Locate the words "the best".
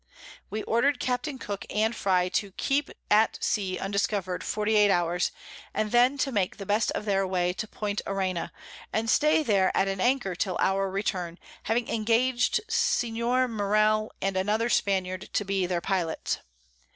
6.57-6.89